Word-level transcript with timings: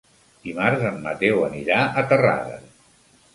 Dimarts 0.45 0.85
en 0.91 0.97
Mateu 1.03 1.43
anirà 1.49 1.77
a 1.85 2.05
Terrades. 2.15 2.67